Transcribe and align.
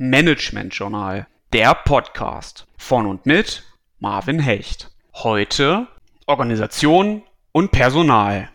Management 0.00 0.74
Journal, 0.74 1.26
der 1.52 1.74
Podcast 1.74 2.68
von 2.76 3.04
und 3.04 3.26
mit 3.26 3.64
Marvin 3.98 4.38
Hecht. 4.38 4.92
Heute 5.12 5.88
Organisation 6.24 7.22
und 7.50 7.72
Personal. 7.72 8.48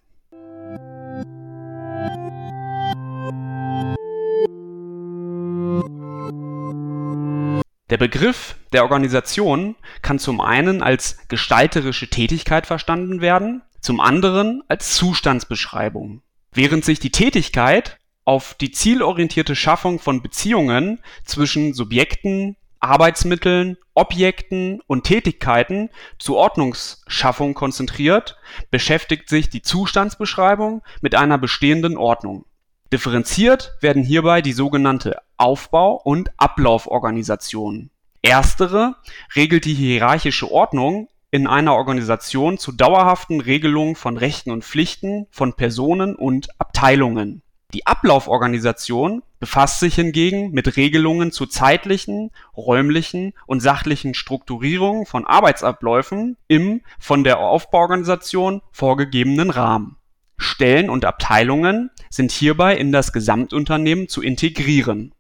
Der 7.89 7.97
Begriff 7.97 8.55
der 8.71 8.83
Organisation 8.83 9.75
kann 10.01 10.19
zum 10.19 10.39
einen 10.39 10.81
als 10.81 11.27
gestalterische 11.27 12.09
Tätigkeit 12.09 12.65
verstanden 12.67 13.19
werden, 13.19 13.63
zum 13.81 13.99
anderen 13.99 14.63
als 14.69 14.95
Zustandsbeschreibung. 14.95 16.21
Während 16.53 16.85
sich 16.85 16.99
die 16.99 17.11
Tätigkeit 17.11 17.97
auf 18.25 18.53
die 18.53 18.71
zielorientierte 18.71 19.55
Schaffung 19.55 19.99
von 19.99 20.21
Beziehungen 20.21 20.99
zwischen 21.25 21.73
Subjekten, 21.73 22.55
Arbeitsmitteln, 22.79 23.77
Objekten 23.93 24.81
und 24.87 25.03
Tätigkeiten 25.03 25.89
zur 26.19 26.37
Ordnungsschaffung 26.37 27.53
konzentriert, 27.53 28.37
beschäftigt 28.71 29.29
sich 29.29 29.49
die 29.49 29.61
Zustandsbeschreibung 29.61 30.81
mit 31.01 31.15
einer 31.15 31.37
bestehenden 31.37 31.97
Ordnung. 31.97 32.45
Differenziert 32.91 33.75
werden 33.81 34.03
hierbei 34.03 34.41
die 34.41 34.53
sogenannte 34.53 35.21
Aufbau 35.37 35.93
und 36.03 36.31
Ablauforganisation. 36.37 37.89
Erstere 38.21 38.95
regelt 39.35 39.65
die 39.65 39.73
hierarchische 39.73 40.51
Ordnung 40.51 41.09
in 41.31 41.47
einer 41.47 41.73
Organisation 41.73 42.57
zur 42.57 42.75
dauerhaften 42.75 43.41
Regelung 43.41 43.95
von 43.95 44.17
Rechten 44.17 44.51
und 44.51 44.63
Pflichten 44.63 45.27
von 45.31 45.53
Personen 45.53 46.15
und 46.15 46.49
Abteilungen 46.59 47.42
die 47.73 47.87
Ablauforganisation 47.87 49.23
befasst 49.39 49.79
sich 49.79 49.95
hingegen 49.95 50.51
mit 50.51 50.77
Regelungen 50.77 51.31
zur 51.31 51.49
zeitlichen, 51.49 52.29
räumlichen 52.55 53.33
und 53.47 53.61
sachlichen 53.61 54.13
Strukturierung 54.13 55.05
von 55.05 55.25
Arbeitsabläufen 55.25 56.37
im 56.47 56.81
von 56.99 57.23
der 57.23 57.39
Aufbauorganisation 57.39 58.61
vorgegebenen 58.71 59.49
Rahmen. 59.49 59.97
Stellen 60.37 60.89
und 60.89 61.03
Abteilungen 61.05 61.89
sind 62.09 62.31
hierbei 62.31 62.77
in 62.77 62.91
das 62.91 63.11
Gesamtunternehmen 63.11 64.07
zu 64.07 64.21
integrieren. 64.21 65.13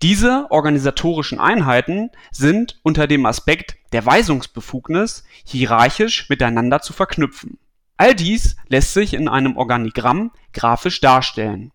Diese 0.00 0.46
organisatorischen 0.50 1.40
Einheiten 1.40 2.10
sind 2.30 2.78
unter 2.82 3.06
dem 3.06 3.26
Aspekt 3.26 3.76
der 3.92 4.06
Weisungsbefugnis 4.06 5.24
hierarchisch 5.44 6.28
miteinander 6.28 6.80
zu 6.80 6.92
verknüpfen. 6.92 7.58
All 7.96 8.14
dies 8.14 8.56
lässt 8.68 8.94
sich 8.94 9.12
in 9.12 9.28
einem 9.28 9.56
Organigramm 9.56 10.30
grafisch 10.52 11.00
darstellen 11.00 11.72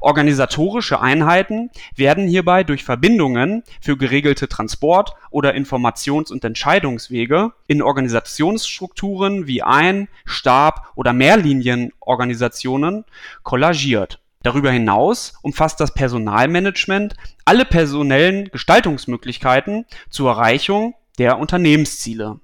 Organisatorische 0.00 1.00
Einheiten 1.00 1.70
werden 1.94 2.26
hierbei 2.26 2.64
durch 2.64 2.84
Verbindungen 2.84 3.62
für 3.80 3.96
geregelte 3.96 4.48
Transport 4.48 5.12
oder 5.30 5.54
Informations 5.54 6.30
und 6.30 6.44
Entscheidungswege 6.44 7.52
in 7.66 7.82
Organisationsstrukturen 7.82 9.46
wie 9.46 9.62
Ein 9.62 10.08
Stab 10.24 10.92
oder 10.94 11.12
Mehrlinienorganisationen 11.12 13.04
kollagiert. 13.42 14.20
Darüber 14.42 14.70
hinaus 14.70 15.34
umfasst 15.42 15.80
das 15.80 15.92
Personalmanagement 15.92 17.14
alle 17.44 17.64
personellen 17.64 18.48
Gestaltungsmöglichkeiten 18.50 19.86
zur 20.08 20.30
Erreichung 20.30 20.94
der 21.18 21.38
Unternehmensziele. 21.38 22.38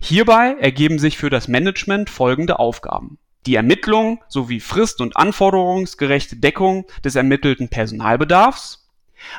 Hierbei 0.00 0.56
ergeben 0.58 0.98
sich 0.98 1.16
für 1.16 1.30
das 1.30 1.46
Management 1.46 2.10
folgende 2.10 2.58
Aufgaben 2.58 3.18
die 3.46 3.56
Ermittlung 3.56 4.22
sowie 4.28 4.60
frist 4.60 5.00
und 5.00 5.16
anforderungsgerechte 5.16 6.36
Deckung 6.36 6.86
des 7.04 7.14
ermittelten 7.14 7.68
Personalbedarfs, 7.68 8.90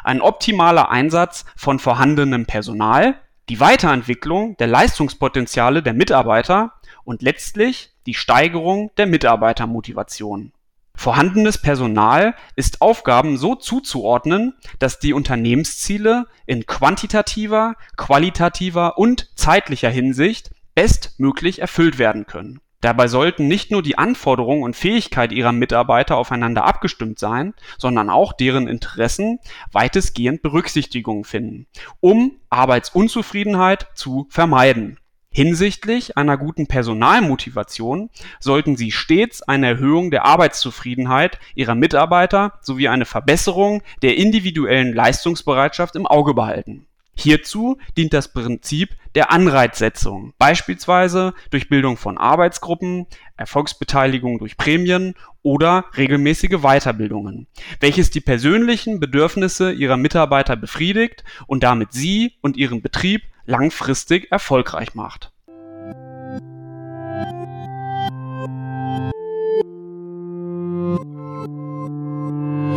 ein 0.04 0.22
optimaler 0.22 0.90
Einsatz 0.90 1.46
von 1.56 1.80
vorhandenem 1.80 2.46
Personal, 2.46 3.20
die 3.50 3.60
Weiterentwicklung 3.60 4.58
der 4.58 4.68
Leistungspotenziale 4.68 5.84
der 5.84 5.94
Mitarbeiter 5.94 6.74
und 7.04 7.22
letztlich 7.22 7.92
die 8.06 8.16
Steigerung 8.16 8.92
der 8.98 9.06
Mitarbeitermotivation. 9.06 10.52
Vorhandenes 10.96 11.62
Personal 11.62 12.36
ist 12.56 12.82
Aufgaben 12.82 13.38
so 13.38 13.56
zuzuordnen, 13.56 14.56
dass 14.80 14.98
die 14.98 15.14
Unternehmensziele 15.14 16.26
in 16.46 16.66
quantitativer, 16.66 17.76
qualitativer 17.98 18.98
und 18.98 19.30
zeitlicher 19.36 19.90
Hinsicht 19.90 20.52
bestmöglich 20.74 21.60
erfüllt 21.60 22.00
werden 22.00 22.26
können 22.26 22.62
Dabei 22.82 23.08
sollten 23.08 23.48
nicht 23.48 23.72
nur 23.72 23.82
die 23.82 23.98
Anforderungen 23.98 24.64
und 24.64 24.76
Fähigkeit 24.76 25.32
ihrer 25.32 25.52
Mitarbeiter 25.52 26.18
aufeinander 26.18 26.66
abgestimmt 26.66 27.20
sein, 27.20 27.54
sondern 27.78 28.10
auch 28.10 28.34
deren 28.34 28.68
Interessen 28.68 29.40
weitestgehend 29.72 30.42
Berücksichtigung 30.42 31.24
finden, 31.24 31.68
um 32.00 32.34
Arbeitsunzufriedenheit 32.50 33.88
zu 33.96 34.28
vermeiden. 34.30 35.00
Hinsichtlich 35.32 36.16
einer 36.16 36.38
guten 36.38 36.68
Personalmotivation 36.68 38.10
sollten 38.40 38.78
Sie 38.78 38.92
stets 38.92 39.42
eine 39.42 39.68
Erhöhung 39.68 40.10
der 40.10 40.24
Arbeitszufriedenheit 40.24 41.40
Ihrer 41.56 41.76
Mitarbeiter 41.76 42.54
sowie 42.62 42.88
eine 42.88 43.06
Verbesserung 43.06 43.84
der 44.02 44.16
individuellen 44.16 44.94
Leistungsbereitschaft 44.94 45.98
im 45.98 46.08
Auge 46.08 46.34
behalten 46.34 46.88
Hierzu 47.18 47.78
dient 47.98 48.14
das 48.14 48.32
Prinzip 48.32 48.90
der 49.16 49.32
Anreizsetzung, 49.32 50.34
beispielsweise 50.38 51.34
durch 51.50 51.70
Bildung 51.70 51.96
von 51.96 52.18
Arbeitsgruppen, 52.18 53.08
Erfolgsbeteiligung 53.38 54.40
durch 54.40 54.58
Prämien 54.58 55.16
oder 55.42 55.86
regelmäßige 55.96 56.62
Weiterbildungen, 56.62 57.48
welches 57.80 58.10
die 58.10 58.22
persönlichen 58.22 59.00
Bedürfnisse 59.00 59.72
ihrer 59.72 59.98
Mitarbeiter 59.98 60.56
befriedigt 60.56 61.24
und 61.48 61.64
damit 61.64 61.94
sie 61.94 62.34
und 62.42 62.58
ihren 62.58 62.82
Betrieb 62.82 63.22
langfristig 63.46 64.32
erfolgreich 64.32 64.96
macht 64.96 65.32